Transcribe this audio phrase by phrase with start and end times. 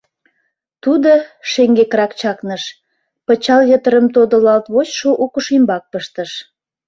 [0.83, 1.11] Тудо
[1.51, 2.63] шеҥгекрак чакныш,
[3.25, 6.31] пычал йытырым тодылалт вочшо укш ӱмбак пыштыш.